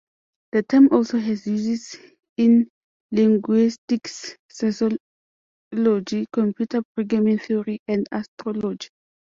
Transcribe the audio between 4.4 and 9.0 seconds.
sociology, computer programming theory, and astrology.